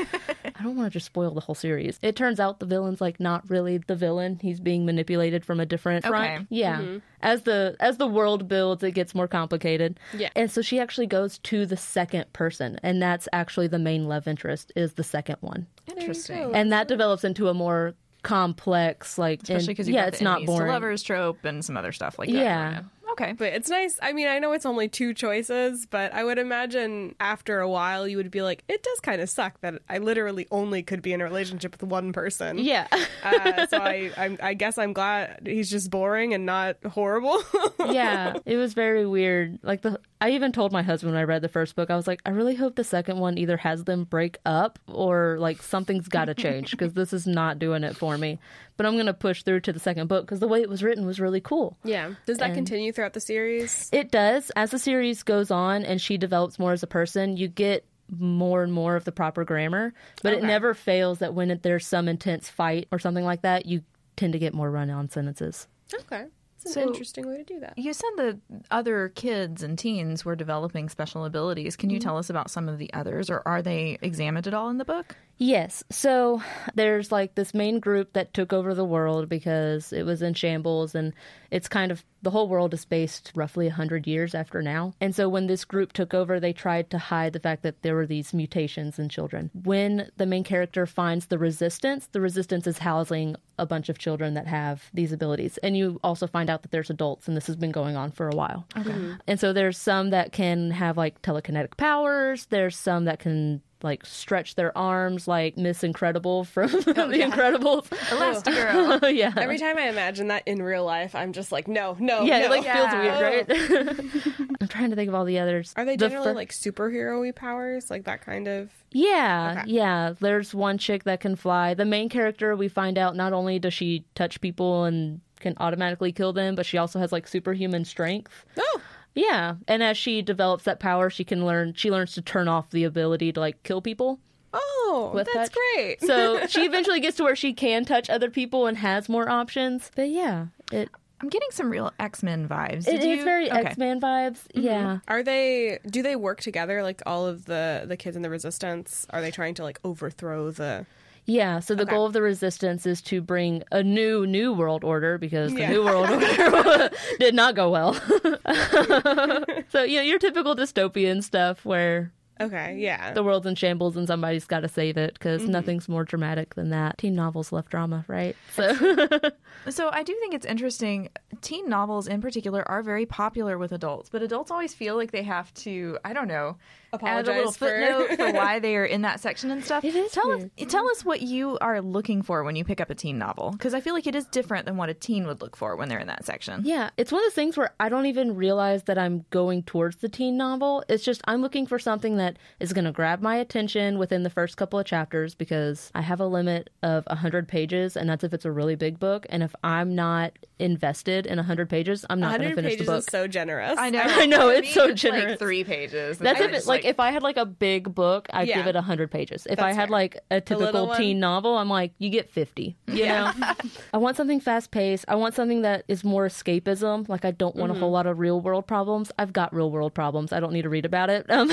I 0.55 0.63
don't 0.63 0.75
want 0.75 0.91
to 0.91 0.91
just 0.91 1.05
spoil 1.05 1.33
the 1.33 1.41
whole 1.41 1.55
series. 1.55 1.97
It 2.01 2.15
turns 2.15 2.39
out 2.39 2.59
the 2.59 2.65
villain's 2.65 3.01
like 3.01 3.19
not 3.19 3.49
really 3.49 3.77
the 3.77 3.95
villain. 3.95 4.39
He's 4.41 4.59
being 4.59 4.85
manipulated 4.85 5.45
from 5.45 5.59
a 5.59 5.65
different 5.65 6.05
front. 6.05 6.41
Okay. 6.41 6.45
Yeah. 6.49 6.97
As 7.21 7.43
the 7.43 7.75
as 7.79 7.97
the 7.97 8.07
world 8.07 8.47
builds, 8.47 8.83
it 8.83 8.91
gets 8.91 9.15
more 9.15 9.27
complicated. 9.27 9.99
Yeah. 10.15 10.29
And 10.35 10.51
so 10.51 10.61
she 10.61 10.79
actually 10.79 11.07
goes 11.07 11.37
to 11.39 11.65
the 11.65 11.77
second 11.77 12.31
person, 12.33 12.79
and 12.83 13.01
that's 13.01 13.27
actually 13.31 13.67
the 13.67 13.79
main 13.79 14.07
love 14.07 14.27
interest 14.27 14.71
is 14.75 14.93
the 14.93 15.03
second 15.03 15.37
one. 15.39 15.67
Interesting. 15.87 16.53
And 16.53 16.71
that 16.71 16.87
develops 16.87 17.23
into 17.23 17.47
a 17.47 17.53
more 17.53 17.95
complex 18.23 19.17
like 19.17 19.43
Especially 19.43 19.67
because 19.67 19.87
you 19.87 19.93
yeah, 19.93 20.05
got 20.05 20.13
it's 20.13 20.21
not 20.21 20.45
boring. 20.45 20.71
lovers 20.71 21.03
trope 21.03 21.43
and 21.45 21.63
some 21.63 21.77
other 21.77 21.91
stuff 21.91 22.17
like 22.17 22.29
that. 22.29 22.35
Yeah. 22.35 22.81
Okay. 23.13 23.33
But 23.33 23.53
it's 23.53 23.69
nice. 23.69 23.99
I 24.01 24.11
mean, 24.13 24.27
I 24.27 24.39
know 24.39 24.51
it's 24.53 24.65
only 24.65 24.87
two 24.87 25.13
choices, 25.13 25.85
but 25.85 26.13
I 26.13 26.23
would 26.23 26.37
imagine 26.37 27.15
after 27.19 27.59
a 27.59 27.69
while 27.69 28.07
you 28.07 28.17
would 28.17 28.31
be 28.31 28.41
like, 28.41 28.63
it 28.67 28.83
does 28.83 28.99
kind 28.99 29.21
of 29.21 29.29
suck 29.29 29.61
that 29.61 29.75
I 29.89 29.99
literally 29.99 30.47
only 30.51 30.83
could 30.83 31.01
be 31.01 31.13
in 31.13 31.21
a 31.21 31.23
relationship 31.23 31.73
with 31.73 31.83
one 31.83 32.11
person. 32.13 32.57
Yeah. 32.57 32.87
Uh, 33.23 33.67
so 33.67 33.77
I, 33.77 34.11
I'm, 34.17 34.37
I 34.41 34.53
guess 34.53 34.77
I'm 34.77 34.93
glad 34.93 35.41
he's 35.45 35.69
just 35.69 35.89
boring 35.89 36.33
and 36.33 36.45
not 36.45 36.77
horrible. 36.85 37.41
yeah, 37.87 38.33
it 38.45 38.57
was 38.57 38.73
very 38.73 39.05
weird. 39.05 39.59
Like 39.63 39.81
the, 39.81 39.99
I 40.19 40.31
even 40.31 40.51
told 40.51 40.71
my 40.71 40.81
husband 40.81 41.13
when 41.13 41.21
I 41.21 41.23
read 41.23 41.41
the 41.41 41.49
first 41.49 41.75
book, 41.75 41.89
I 41.89 41.95
was 41.95 42.07
like, 42.07 42.21
I 42.25 42.29
really 42.29 42.55
hope 42.55 42.75
the 42.75 42.83
second 42.83 43.19
one 43.19 43.37
either 43.37 43.57
has 43.57 43.83
them 43.83 44.05
break 44.05 44.37
up 44.45 44.79
or 44.87 45.37
like 45.39 45.61
something's 45.61 46.07
got 46.07 46.25
to 46.25 46.33
change 46.33 46.71
because 46.71 46.93
this 46.93 47.13
is 47.13 47.27
not 47.27 47.59
doing 47.59 47.83
it 47.83 47.95
for 47.95 48.17
me. 48.17 48.39
But 48.77 48.85
I'm 48.87 48.97
gonna 48.97 49.13
push 49.13 49.43
through 49.43 49.59
to 49.61 49.73
the 49.73 49.79
second 49.79 50.07
book 50.07 50.25
because 50.25 50.39
the 50.39 50.47
way 50.47 50.61
it 50.61 50.69
was 50.69 50.81
written 50.83 51.05
was 51.05 51.19
really 51.19 51.41
cool. 51.41 51.77
yeah. 51.83 52.13
Does 52.25 52.39
that 52.39 52.47
And- 52.47 52.55
continue 52.55 52.91
throughout 52.91 53.13
the 53.13 53.19
series? 53.19 53.89
It 53.93 54.09
does. 54.11 54.51
As 54.55 54.71
the 54.71 54.79
series 54.79 55.21
goes 55.23 55.51
on 55.51 55.83
and 55.85 56.01
she 56.01 56.17
develops 56.17 56.57
more 56.57 56.71
as 56.73 56.81
a 56.83 56.87
person, 56.87 57.37
you 57.37 57.47
get 57.47 57.85
more 58.09 58.63
and 58.63 58.73
more 58.73 58.95
of 58.95 59.05
the 59.05 59.11
proper 59.11 59.43
grammar. 59.45 59.93
But 60.23 60.33
it 60.33 60.43
never 60.43 60.73
fails 60.73 61.19
that 61.19 61.33
when 61.33 61.59
there's 61.61 61.85
some 61.87 62.07
intense 62.07 62.49
fight 62.49 62.87
or 62.91 62.99
something 62.99 63.23
like 63.23 63.43
that, 63.43 63.65
you 63.65 63.81
tend 64.17 64.33
to 64.33 64.39
get 64.39 64.53
more 64.53 64.69
run 64.69 64.89
on 64.89 65.09
sentences. 65.09 65.67
Okay. 65.93 66.25
It's 66.65 66.65
an 66.77 66.83
So- 66.83 66.87
interesting 66.87 67.27
way 67.27 67.37
to 67.37 67.43
do 67.43 67.59
that. 67.59 67.77
You 67.77 67.91
said 67.93 68.09
that 68.17 68.37
other 68.71 69.09
kids 69.09 69.63
and 69.63 69.77
teens 69.77 70.23
were 70.23 70.35
developing 70.35 70.87
special 70.89 71.25
abilities. 71.25 71.75
Can 71.75 71.89
you 71.89 71.97
Mm-hmm. 71.99 72.03
tell 72.07 72.17
us 72.17 72.29
about 72.29 72.49
some 72.49 72.69
of 72.69 72.77
the 72.77 72.91
others, 72.93 73.29
or 73.29 73.41
are 73.45 73.61
they 73.61 73.97
examined 74.01 74.47
at 74.47 74.53
all 74.53 74.69
in 74.69 74.77
the 74.77 74.85
book? 74.85 75.15
Yes. 75.37 75.83
So 75.89 76.41
there's 76.75 77.11
like 77.11 77.35
this 77.35 77.53
main 77.53 77.79
group 77.79 78.13
that 78.13 78.33
took 78.33 78.53
over 78.53 78.73
the 78.73 78.85
world 78.85 79.29
because 79.29 79.91
it 79.91 80.03
was 80.03 80.21
in 80.21 80.33
shambles 80.33 80.95
and 80.95 81.13
it's 81.51 81.67
kind 81.67 81.91
of 81.91 82.03
the 82.21 82.31
whole 82.31 82.47
world 82.47 82.73
is 82.73 82.85
based 82.85 83.31
roughly 83.35 83.67
100 83.67 84.07
years 84.07 84.33
after 84.33 84.61
now. 84.61 84.93
And 85.01 85.13
so 85.13 85.27
when 85.27 85.47
this 85.47 85.65
group 85.65 85.91
took 85.91 86.13
over, 86.13 86.39
they 86.39 86.53
tried 86.53 86.89
to 86.91 86.97
hide 86.97 87.33
the 87.33 87.39
fact 87.39 87.63
that 87.63 87.81
there 87.81 87.95
were 87.95 88.05
these 88.05 88.33
mutations 88.33 88.97
in 88.97 89.09
children. 89.09 89.51
When 89.53 90.09
the 90.17 90.25
main 90.25 90.43
character 90.43 90.85
finds 90.85 91.25
the 91.25 91.37
resistance, 91.37 92.07
the 92.07 92.21
resistance 92.21 92.65
is 92.65 92.77
housing 92.77 93.35
a 93.59 93.65
bunch 93.65 93.89
of 93.89 93.99
children 93.99 94.33
that 94.35 94.47
have 94.47 94.89
these 94.93 95.11
abilities. 95.11 95.57
And 95.59 95.77
you 95.77 95.99
also 96.03 96.25
find 96.25 96.49
out 96.49 96.61
that 96.61 96.71
there's 96.71 96.89
adults 96.89 97.27
and 97.27 97.35
this 97.35 97.47
has 97.47 97.55
been 97.55 97.71
going 97.71 97.95
on 97.97 98.11
for 98.11 98.29
a 98.29 98.35
while. 98.35 98.65
Okay. 98.77 98.95
And 99.27 99.39
so 99.39 99.51
there's 99.53 99.77
some 99.77 100.11
that 100.11 100.31
can 100.31 100.71
have 100.71 100.97
like 100.97 101.21
telekinetic 101.21 101.77
powers. 101.77 102.45
There's 102.47 102.77
some 102.77 103.05
that 103.05 103.19
can 103.19 103.61
like 103.83 104.05
stretch 104.05 104.55
their 104.55 104.75
arms 104.77 105.27
like 105.27 105.57
Miss 105.57 105.83
Incredible 105.83 106.45
from 106.45 106.69
oh, 106.73 106.79
The 107.09 107.17
yeah. 107.17 107.29
Incredibles. 107.29 107.87
Elastigirl. 107.89 109.13
yeah. 109.15 109.33
Every 109.35 109.57
time 109.59 109.77
I 109.77 109.89
imagine 109.89 110.27
that 110.29 110.43
in 110.47 110.61
real 110.61 110.85
life, 110.85 111.13
I'm 111.15 111.33
just 111.33 111.51
like, 111.51 111.67
no, 111.67 111.95
no, 111.99 112.21
yeah, 112.23 112.39
no. 112.39 112.45
it 112.45 112.49
like 112.49 112.63
Yeah. 112.63 112.89
feels 112.89 113.03
weird, 113.03 113.47
right? 113.49 114.39
Oh. 114.39 114.45
I'm 114.61 114.67
trying 114.67 114.89
to 114.91 114.95
think 114.95 115.09
of 115.09 115.15
all 115.15 115.25
the 115.25 115.39
others. 115.39 115.73
Are 115.75 115.85
they 115.85 115.95
The 115.97 116.07
generally 116.09 116.29
fir- 116.31 116.33
like 116.35 116.51
superhero-y 116.51 117.31
powers, 117.31 117.91
like 117.91 118.05
that 118.05 118.21
kind 118.21 118.47
of? 118.47 118.69
Yeah, 118.91 119.57
Okay. 119.61 119.71
yeah. 119.71 120.13
There's 120.19 120.53
one 120.55 120.77
chick 120.77 121.03
that 121.03 121.19
can 121.19 121.35
fly. 121.35 121.73
The 121.73 121.85
main 121.85 122.09
character, 122.09 122.55
we 122.55 122.67
find 122.69 122.97
out 122.97 123.15
not 123.15 123.33
only 123.33 123.59
does 123.59 123.73
she 123.73 124.05
touch 124.15 124.39
people 124.41 124.85
and 124.85 125.19
can 125.39 125.55
automatically 125.57 126.11
kill 126.13 126.31
them, 126.31 126.55
but 126.55 126.65
she 126.65 126.77
also 126.77 126.99
has 126.99 127.11
like 127.11 127.27
superhuman 127.27 127.83
strength. 127.83 128.45
Oh, 128.57 128.81
Yeah, 129.15 129.55
and 129.67 129.83
as 129.83 129.97
she 129.97 130.21
develops 130.21 130.63
that 130.63 130.79
power, 130.79 131.09
she 131.09 131.23
can 131.23 131.45
learn. 131.45 131.73
She 131.75 131.91
learns 131.91 132.13
to 132.13 132.21
turn 132.21 132.47
off 132.47 132.69
the 132.71 132.83
ability 132.83 133.31
to 133.33 133.39
like 133.39 133.61
kill 133.63 133.81
people. 133.81 134.19
oh, 134.53 135.11
With 135.13 135.27
that's 135.33 135.49
touch. 135.49 135.57
great. 135.75 136.01
So 136.01 136.45
she 136.47 136.61
eventually 136.65 136.99
gets 136.99 137.17
to 137.17 137.23
where 137.23 137.35
she 137.35 137.53
can 137.53 137.85
touch 137.85 138.09
other 138.09 138.29
people 138.29 138.67
and 138.67 138.77
has 138.77 139.09
more 139.09 139.29
options. 139.29 139.91
But 139.95 140.09
yeah, 140.09 140.47
it 140.71 140.89
I'm 141.21 141.29
getting 141.29 141.49
some 141.51 141.69
real 141.69 141.91
X 141.99 142.21
Men 142.23 142.47
vibes. 142.49 142.87
it 142.87 142.99
Did 142.99 143.11
is 143.11 143.17
you- 143.19 143.23
very 143.23 143.49
okay. 143.51 143.61
X 143.61 143.77
Men 143.77 144.01
vibes. 144.01 144.39
Mm-hmm. 144.55 144.61
Yeah. 144.61 144.99
Are 145.07 145.23
they? 145.23 145.79
Do 145.87 146.01
they 146.01 146.15
work 146.15 146.41
together? 146.41 146.81
Like 146.83 147.01
all 147.05 147.25
of 147.27 147.45
the 147.45 147.83
the 147.87 147.95
kids 147.97 148.15
in 148.15 148.23
the 148.23 148.29
resistance? 148.29 149.05
Are 149.11 149.21
they 149.21 149.31
trying 149.31 149.53
to 149.55 149.63
like 149.63 149.79
overthrow 149.83 150.51
the? 150.51 150.85
Yeah, 151.25 151.59
so 151.59 151.73
the 151.73 151.83
Okay. 151.83 151.91
goal 151.95 152.05
of 152.05 152.13
the 152.13 152.21
resistance 152.21 152.85
is 152.85 153.01
to 153.03 153.21
bring 153.21 153.63
a 153.71 153.81
new 153.81 154.27
new 154.27 154.51
world 154.53 154.83
order 154.83 155.17
because 155.17 155.53
the 155.53 155.61
Yeah. 155.61 155.69
new 155.71 155.83
world 155.83 156.09
order 156.11 156.89
did 157.19 157.33
not 157.33 157.55
go 157.55 157.69
well. 157.69 157.93
so 159.69 159.83
you 159.83 159.97
know 159.97 160.01
your 160.03 160.19
typical 160.19 160.55
dystopian 160.55 161.23
stuff 161.23 161.65
where 161.65 162.11
Okay, 162.41 162.75
yeah. 162.79 163.13
the 163.13 163.23
world's 163.23 163.45
in 163.45 163.55
shambles 163.55 163.95
and 163.95 164.07
somebody's 164.07 164.45
got 164.45 164.61
to 164.61 164.67
save 164.67 164.97
it 164.97 165.13
because 165.13 165.47
nothing's 165.47 165.87
more 165.87 166.03
dramatic 166.03 166.55
than 166.55 166.69
that. 166.71 166.97
Teen 166.97 167.15
novels 167.15 167.51
love 167.51 167.69
drama, 167.69 168.03
right? 168.07 168.35
So 168.53 168.73
So 169.69 169.89
I 169.91 170.03
do 170.03 170.15
think 170.19 170.33
it's 170.33 170.45
interesting. 170.45 171.09
Teen 171.41 171.69
novels 171.69 172.07
in 172.07 172.21
particular 172.21 172.67
are 172.69 172.83
very 172.83 173.05
popular 173.05 173.57
with 173.57 173.71
adults, 173.71 174.09
but 174.09 174.21
adults 174.21 174.51
always 174.51 174.73
feel 174.73 174.95
like 174.95 175.11
they 175.11 175.23
have 175.23 175.53
to, 175.55 175.97
I 176.03 176.13
don't 176.13 176.27
know, 176.27 176.57
add 177.01 177.27
a 177.27 177.33
little 177.33 177.51
for- 177.51 177.67
footnote 177.69 178.17
for 178.17 178.31
why 178.37 178.59
they 178.59 178.75
are 178.75 178.85
in 178.85 179.01
that 179.03 179.19
section 179.19 179.49
and 179.51 179.63
stuff. 179.63 179.83
It 179.83 179.95
is 179.95 180.11
tell 180.11 180.27
weird. 180.27 180.51
us 180.59 180.67
tell 180.71 180.87
us 180.89 181.05
what 181.05 181.21
you 181.21 181.57
are 181.59 181.81
looking 181.81 182.21
for 182.23 182.43
when 182.43 182.55
you 182.55 182.63
pick 182.63 182.81
up 182.81 182.89
a 182.89 182.95
teen 182.95 183.17
novel 183.17 183.51
because 183.51 183.73
I 183.73 183.79
feel 183.79 183.93
like 183.93 184.07
it 184.07 184.15
is 184.15 184.25
different 184.25 184.65
than 184.65 184.77
what 184.77 184.89
a 184.89 184.93
teen 184.93 185.27
would 185.27 185.41
look 185.41 185.55
for 185.55 185.75
when 185.75 185.87
they're 185.89 185.99
in 185.99 186.07
that 186.07 186.25
section. 186.25 186.61
yeah, 186.65 186.89
it's 186.97 187.11
one 187.11 187.21
of 187.21 187.25
those 187.25 187.33
things 187.35 187.57
where 187.57 187.73
I 187.79 187.89
don't 187.89 188.05
even 188.07 188.35
realize 188.35 188.83
that 188.83 188.97
I'm 188.97 189.25
going 189.29 189.63
towards 189.63 189.97
the 189.97 190.09
teen 190.09 190.35
novel. 190.37 190.83
It's 190.89 191.03
just 191.03 191.21
I'm 191.25 191.41
looking 191.41 191.65
for 191.67 191.79
something 191.79 192.17
that 192.17 192.22
is 192.59 192.73
going 192.73 192.85
to 192.85 192.91
grab 192.91 193.21
my 193.21 193.35
attention 193.35 193.97
within 193.97 194.23
the 194.23 194.29
first 194.29 194.57
couple 194.57 194.79
of 194.79 194.85
chapters 194.85 195.35
because 195.35 195.91
I 195.95 196.01
have 196.01 196.19
a 196.19 196.25
limit 196.27 196.69
of 196.81 197.05
100 197.07 197.47
pages, 197.47 197.95
and 197.97 198.09
that's 198.09 198.23
if 198.23 198.33
it's 198.33 198.45
a 198.45 198.51
really 198.51 198.75
big 198.75 198.99
book. 198.99 199.25
And 199.29 199.43
if 199.43 199.53
I'm 199.63 199.95
not 199.95 200.33
invested 200.59 201.25
in 201.25 201.37
100 201.37 201.69
pages, 201.69 202.05
I'm 202.09 202.19
not 202.19 202.37
going 202.39 202.49
to 202.49 202.55
finish 202.55 202.71
the 202.73 202.77
pages 202.77 202.87
book. 202.87 202.99
is 202.99 203.05
so 203.05 203.27
generous. 203.27 203.77
I 203.77 203.89
know. 203.89 204.01
I 204.05 204.25
know, 204.25 204.49
it's 204.49 204.67
me, 204.67 204.73
so 204.73 204.85
Like 204.85 204.95
generous. 204.95 205.39
three 205.39 205.63
pages. 205.63 206.17
That's 206.17 206.39
I 206.39 206.43
if 206.45 206.49
it, 206.49 206.53
just, 206.53 206.67
like, 206.67 206.85
if 206.85 206.99
I 206.99 207.11
had 207.11 207.23
like 207.23 207.37
a 207.37 207.45
big 207.45 207.93
book, 207.93 208.27
I'd 208.31 208.47
Yeah. 208.47 208.57
give 208.57 208.67
it 208.67 208.75
100 208.75 209.11
pages. 209.11 209.45
If 209.49 209.59
I 209.59 209.73
had 209.73 209.87
fair. 209.87 209.91
like 209.91 210.17
a 210.31 210.39
typical 210.41 210.87
one? 210.87 210.97
teen 210.97 211.19
novel, 211.19 211.57
I'm 211.57 211.69
like, 211.69 211.93
you 211.97 212.09
get 212.09 212.29
50. 212.29 212.75
You 212.87 213.05
know? 213.05 213.31
I 213.93 213.97
want 213.97 214.15
something 214.17 214.39
fast 214.39 214.71
paced. 214.71 215.05
I 215.07 215.15
want 215.15 215.35
something 215.35 215.63
that 215.63 215.83
is 215.87 216.03
more 216.03 216.27
escapism. 216.27 217.07
Like, 217.09 217.25
I 217.25 217.31
don't 217.31 217.55
want 217.55 217.71
a 217.71 217.73
Mm-hmm. 217.73 217.79
whole 217.81 217.91
lot 217.91 218.05
of 218.05 218.19
real 218.19 218.39
world 218.39 218.67
problems. 218.67 219.11
I've 219.17 219.33
got 219.33 219.53
real 219.53 219.71
world 219.71 219.93
problems. 219.95 220.31
I 220.31 220.39
don't 220.39 220.53
need 220.53 220.61
to 220.61 220.69
read 220.69 220.85
about 220.85 221.09
it. 221.09 221.25
Um, 221.33 221.49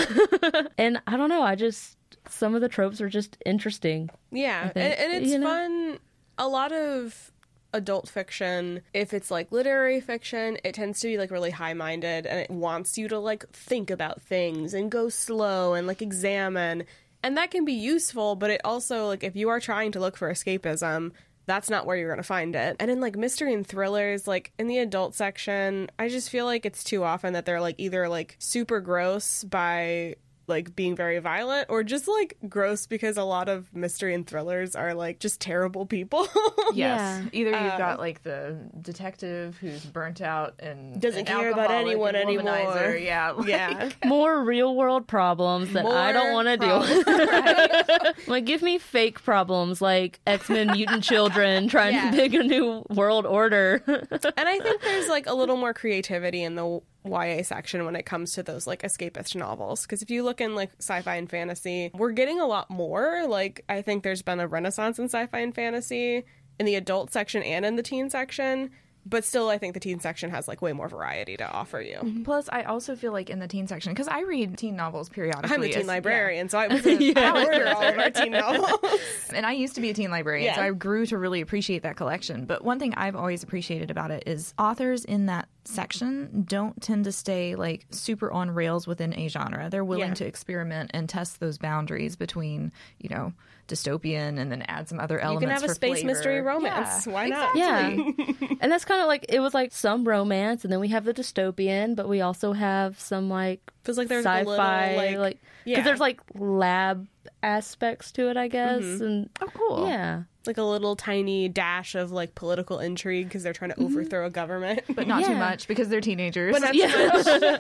and 0.79 1.01
I 1.07 1.17
don't 1.17 1.29
know. 1.29 1.43
I 1.43 1.55
just, 1.55 1.97
some 2.29 2.55
of 2.55 2.61
the 2.61 2.69
tropes 2.69 3.01
are 3.01 3.09
just 3.09 3.37
interesting. 3.45 4.11
Yeah, 4.31 4.71
and, 4.75 4.95
and 4.95 5.13
it's 5.13 5.33
you 5.33 5.39
know? 5.39 5.47
fun. 5.47 5.99
A 6.39 6.49
lot 6.49 6.73
of 6.73 7.33
adult 7.73 8.09
fiction, 8.09 8.81
if 8.95 9.15
it's 9.15 9.31
like 9.31 9.53
literary 9.53 10.01
fiction, 10.01 10.59
it 10.65 10.75
tends 10.75 11.01
to 11.01 11.09
be 11.09 11.19
like 11.19 11.31
really 11.31 11.51
high 11.51 11.75
minded 11.75 12.27
and 12.27 12.39
it 12.39 12.51
wants 12.51 12.99
you 12.99 13.09
to 13.09 13.19
like 13.19 13.49
think 13.51 13.91
about 13.91 14.23
things 14.23 14.75
and 14.75 14.91
go 14.91 15.09
slow 15.09 15.75
and 15.75 15.87
like 15.87 16.03
examine. 16.03 16.85
And 17.23 17.37
that 17.37 17.51
can 17.51 17.65
be 17.65 17.75
useful, 17.75 18.35
but 18.35 18.51
it 18.51 18.63
also, 18.65 19.07
like, 19.07 19.23
if 19.23 19.37
you 19.37 19.51
are 19.51 19.61
trying 19.61 19.93
to 19.93 20.01
look 20.01 20.17
for 20.17 20.31
escapism, 20.31 21.13
that's 21.45 21.69
not 21.69 21.85
where 21.85 21.97
you're 21.97 22.09
going 22.09 22.17
to 22.17 22.23
find 22.23 22.55
it. 22.55 22.77
And 22.81 22.91
in 22.91 23.01
like 23.01 23.17
mystery 23.17 23.53
and 23.53 23.67
thrillers, 23.67 24.27
like 24.27 24.53
in 24.59 24.69
the 24.69 24.79
adult 24.79 25.15
section, 25.15 25.91
I 25.99 26.09
just 26.09 26.31
feel 26.31 26.47
like 26.47 26.65
it's 26.65 26.85
too 26.85 27.05
often 27.05 27.35
that 27.35 27.45
they're 27.45 27.61
like 27.61 27.75
either 27.79 28.09
like 28.09 28.37
super 28.39 28.81
gross 28.81 29.45
by 29.45 30.17
like 30.51 30.77
being 30.77 30.95
very 30.95 31.19
violent 31.21 31.67
or 31.71 31.83
just 31.83 32.07
like 32.07 32.37
gross 32.49 32.87
because 32.87 33.17
a 33.17 33.25
lot 33.25 33.49
of 33.49 33.73
mystery 33.75 34.13
and 34.15 34.27
thrillers 34.27 34.77
are 34.77 34.93
like 34.93 35.19
just 35.21 35.41
terrible 35.41 35.87
people. 35.87 36.27
Yes. 36.73 36.77
Yeah. 37.25 37.29
Either 37.33 37.51
you've 37.51 37.73
Uh, 37.73 37.79
got 37.79 37.99
like 37.99 38.23
the 38.23 38.57
detective 38.81 39.57
who's 39.61 39.85
burnt 39.85 40.21
out 40.21 40.55
and 40.61 41.01
Doesn't 41.01 41.21
an 41.21 41.27
care 41.27 41.51
about 41.51 41.73
anyone 41.73 42.15
anymore. 42.15 42.45
womanizer. 42.53 43.03
Yeah. 43.05 43.31
like- 43.37 43.49
yeah. 43.49 43.89
More 44.05 44.45
real 44.45 44.77
world 44.77 45.09
problems 45.09 45.73
that 45.73 45.85
I 45.85 46.13
don't 46.13 46.33
want 46.33 46.47
to 46.47 46.57
deal 46.57 46.81
with. 46.81 48.29
like, 48.29 48.45
give 48.45 48.63
me 48.63 48.79
fake 48.79 49.23
problems 49.23 49.81
like 49.83 50.21
X 50.29 50.49
Men 50.49 50.69
mutant 50.73 51.03
children 51.03 51.67
trying 51.69 51.95
Yeah. 51.95 52.11
to 52.13 52.17
make 52.17 52.35
a 52.35 52.43
new 52.45 52.85
world 52.91 53.27
order. 53.27 53.83
And 53.87 54.49
I 54.49 54.59
think 54.61 54.81
there's 54.83 55.09
like 55.09 55.27
a 55.27 55.35
little 55.35 55.57
more 55.57 55.75
creativity 55.75 56.43
in 56.45 56.55
the 56.55 56.81
YA 57.05 57.43
section 57.43 57.85
when 57.85 57.97
it 57.97 58.05
comes 58.05 58.33
to 58.33 58.43
those 58.43 58.67
like 58.67 58.83
escapist 58.83 59.35
novels. 59.35 59.83
Because 59.83 60.03
if 60.03 60.11
you 60.11 60.23
look 60.23 60.41
in 60.41 60.55
like 60.55 60.71
sci 60.79 61.01
fi 61.03 61.17
and 61.17 61.29
fantasy, 61.31 61.91
we're 61.95 62.13
getting 62.13 62.41
a 62.41 62.47
lot 62.47 62.71
more. 62.71 63.27
Like, 63.27 63.65
I 63.69 63.83
think 63.83 64.03
there's 64.03 64.23
been 64.23 64.41
a 64.41 64.47
renaissance 64.49 64.99
in 64.99 65.07
sci 65.07 65.27
fi 65.27 65.39
and 65.39 65.55
fantasy 65.55 66.25
in 66.59 66.67
the 66.67 66.75
adult 66.75 67.13
section 67.13 67.43
and 67.43 67.65
in 67.65 67.77
the 67.77 67.83
teen 67.83 68.11
section. 68.11 68.71
But 69.07 69.25
still, 69.25 69.49
I 69.49 69.57
think 69.57 69.73
the 69.73 69.81
teen 69.81 69.99
section 69.99 70.29
has 70.29 70.47
like 70.47 70.61
way 70.61 70.75
more 70.75 70.87
variety 70.87 71.35
to 71.39 71.51
offer 71.51 71.81
you. 71.81 71.97
Mm-hmm. 71.97 72.23
Plus, 72.25 72.51
I 72.53 72.65
also 72.65 72.95
feel 72.95 73.13
like 73.13 73.31
in 73.31 73.39
the 73.39 73.49
teen 73.49 73.67
section, 73.67 73.95
because 73.95 74.09
I 74.09 74.21
read 74.21 74.59
teen 74.59 74.77
novels 74.77 75.09
periodically. 75.09 75.55
I'm 75.55 75.63
a 75.63 75.73
teen 75.73 75.87
librarian, 75.87 76.51
so 76.51 76.59
I 76.59 76.67
was 76.67 76.85
in 76.85 77.01
Yeah. 77.17 77.33
order 77.33 77.67
all 77.69 77.83
of 77.83 77.99
our 77.99 78.11
teen 78.11 78.33
novels. 78.33 78.79
And 79.35 79.47
I 79.47 79.53
used 79.53 79.77
to 79.77 79.81
be 79.81 79.89
a 79.89 79.95
teen 79.95 80.11
librarian, 80.11 80.55
so 80.55 80.61
I 80.61 80.71
grew 80.73 81.07
to 81.07 81.17
really 81.17 81.41
appreciate 81.41 81.83
that 81.85 81.97
collection. 81.97 82.45
But 82.45 82.63
one 82.63 82.79
thing 82.79 82.93
I've 82.95 83.17
always 83.17 83.43
appreciated 83.43 83.91
about 83.91 84.11
it 84.11 84.25
is 84.27 84.53
authors 84.59 85.07
in 85.07 85.27
that 85.27 85.49
section 85.65 86.45
don't 86.49 86.81
tend 86.83 87.05
to 87.05 87.13
stay 87.13 87.55
like 87.55 87.87
super 87.91 88.31
on 88.33 88.51
rails 88.51 88.87
within 88.87 89.13
a 89.19 89.29
genre. 89.29 89.69
They're 89.71 89.85
willing 89.85 90.09
Yeah. 90.09 90.15
to 90.15 90.27
experiment 90.27 90.91
and 90.95 91.09
test 91.09 91.41
those 91.41 91.59
boundaries 91.59 92.17
between, 92.17 92.73
you 92.99 93.09
know, 93.11 93.33
dystopian 93.69 94.39
and 94.41 94.51
then 94.51 94.63
add 94.63 94.89
some 94.89 94.99
other 94.99 95.21
elements. 95.21 95.43
You 95.43 95.49
can 95.49 95.61
have 95.61 95.71
a 95.71 95.75
space 95.75 95.99
flavor. 96.01 96.07
mystery 96.07 96.41
romance. 96.41 97.07
Yeah, 97.07 97.13
Why 97.13 97.29
not? 97.29 97.55
exactly. 97.57 98.15
Yeah. 98.41 98.49
and 98.61 98.73
that's 98.73 98.85
kind 98.85 99.01
of 99.01 99.07
like, 99.07 99.27
it 99.29 99.39
was 99.41 99.55
like 99.55 99.73
some 99.73 100.07
romance, 100.09 100.65
and 100.65 100.73
then 100.73 100.81
we 100.81 100.89
have 100.89 101.05
the 101.05 101.15
dystopian, 101.15 101.95
but 101.95 102.09
we 102.09 102.21
also 102.21 102.53
have 102.53 102.99
some 102.99 103.29
like 103.31 103.61
Feels 103.85 103.97
like 103.99 104.09
there's 104.09 104.25
sci 104.25 104.41
a 104.41 104.45
little 104.45 104.57
fi, 104.57 104.97
like, 104.97 105.17
like, 105.19 105.39
because 105.65 105.85
there's 105.85 106.01
like 106.01 106.21
lab 106.35 107.07
aspects 107.43 108.13
to 108.13 108.29
it, 108.31 108.37
I 108.37 108.49
guess. 108.49 108.83
Mm-hmm. 108.83 109.05
And 109.05 109.31
Oh, 109.41 109.49
cool. 109.55 109.87
yeah. 109.87 110.23
Like 110.47 110.59
a 110.59 110.63
little 110.63 110.97
tiny 110.97 111.49
dash 111.49 111.95
of 111.95 112.13
like 112.13 112.35
political 112.35 112.79
intrigue 112.79 113.29
because 113.29 113.43
they're 113.43 113.53
trying 113.53 113.71
to 113.71 113.77
mm-hmm. 113.77 113.93
overthrow 113.95 114.27
a 114.27 114.31
government. 114.31 114.83
But 114.89 115.07
not 115.07 115.25
too 115.25 115.33
Yeah. 115.33 115.39
much 115.39 115.69
because 115.69 115.89
they're 115.89 116.01
teenagers. 116.01 116.53
But 116.53 116.63
not 116.63 116.75
Yeah. 116.75 117.59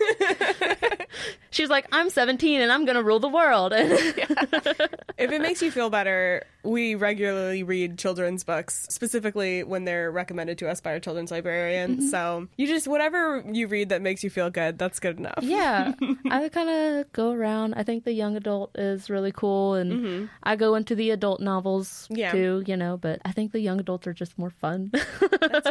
She's 1.50 1.68
like, 1.68 1.86
I'm 1.92 2.10
17 2.10 2.60
and 2.60 2.72
I'm 2.72 2.84
going 2.84 2.96
to 2.96 3.02
rule 3.02 3.20
the 3.20 3.28
world. 3.28 3.72
if 3.76 5.18
it 5.18 5.40
makes 5.40 5.60
you 5.62 5.70
feel 5.70 5.90
better, 5.90 6.44
we 6.62 6.94
regularly 6.94 7.62
read 7.62 7.98
children's 7.98 8.44
books, 8.44 8.86
specifically 8.90 9.62
when 9.64 9.84
they're 9.84 10.10
recommended 10.10 10.58
to 10.58 10.68
us 10.68 10.80
by 10.80 10.92
our 10.92 11.00
children's 11.00 11.30
librarian. 11.30 11.96
Mm-hmm. 11.96 12.08
So 12.08 12.48
you 12.56 12.66
just 12.66 12.86
whatever 12.86 13.42
you 13.50 13.66
read 13.66 13.88
that 13.90 14.02
makes 14.02 14.22
you 14.22 14.30
feel 14.30 14.50
good, 14.50 14.78
that's 14.78 15.00
good 15.00 15.18
enough. 15.18 15.40
yeah. 15.42 15.92
I 16.30 16.48
kind 16.48 16.68
of 16.68 17.12
go 17.12 17.32
around. 17.32 17.74
I 17.74 17.82
think 17.82 18.04
the 18.04 18.12
young 18.12 18.36
adult 18.36 18.70
is 18.76 19.08
really 19.10 19.32
cool. 19.32 19.74
And 19.74 19.92
mm-hmm. 19.92 20.24
I 20.42 20.56
go 20.56 20.74
into 20.74 20.94
the 20.94 21.10
adult 21.10 21.40
novels 21.40 22.06
Yeah. 22.10 22.32
too, 22.32 22.62
you 22.66 22.76
know, 22.76 22.96
but 22.96 23.20
I 23.24 23.32
think 23.32 23.52
the 23.52 23.60
young 23.60 23.80
adults 23.80 24.06
are 24.06 24.14
just 24.14 24.38
more 24.38 24.50
fun. 24.50 24.92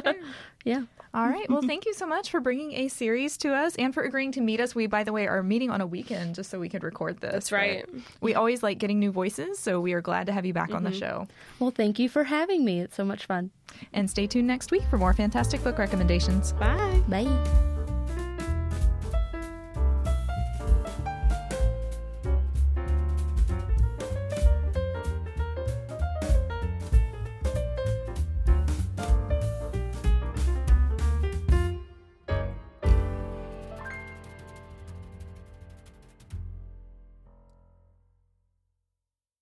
yeah. 0.66 0.84
All 1.12 1.28
right. 1.28 1.50
Well, 1.50 1.64
thank 1.64 1.88
you 1.88 1.94
so 1.96 2.06
much 2.06 2.30
for 2.30 2.40
bringing 2.40 2.74
a 2.74 2.88
series 2.88 3.36
to 3.38 3.52
us 3.54 3.76
and 3.78 3.94
for 3.96 4.04
agreeing 4.04 4.32
to 4.34 4.42
meet 4.42 4.60
us. 4.60 4.76
We, 4.76 4.86
by 4.86 5.04
the 5.04 5.12
way, 5.12 5.28
are 5.28 5.42
meeting 5.42 5.72
on 5.72 5.82
a 5.82 5.88
weekend 5.88 6.36
just 6.36 6.52
so 6.52 6.60
we 6.60 6.70
could 6.70 6.84
record 6.84 7.20
this. 7.20 7.32
That's 7.32 7.52
right. 7.52 7.84
We 8.22 8.36
always 8.36 8.62
like 8.62 8.78
getting 8.78 9.00
new 9.00 9.12
voices, 9.12 9.58
so 9.58 9.80
we 9.80 9.94
are 9.94 10.02
glad 10.02 10.28
to 10.28 10.34
have 10.34 10.46
you 10.46 10.54
back 10.54 10.72
on 10.80 10.84
the 10.84 10.90
mm-hmm. 10.90 11.00
show. 11.00 11.28
Well, 11.60 11.72
thank 11.72 12.00
you 12.00 12.10
for 12.10 12.24
having 12.24 12.66
me. 12.66 12.80
It's 12.80 12.96
so 12.96 13.06
much 13.06 13.26
fun. 13.26 13.52
And 13.94 14.10
stay 14.10 14.28
tuned 14.28 14.48
next 14.48 14.72
week 14.72 14.84
for 14.90 14.98
more 14.98 15.14
fantastic 15.14 15.64
book 15.64 15.78
recommendations. 15.78 16.54
Bye. 16.54 17.02
Bye. 17.08 17.79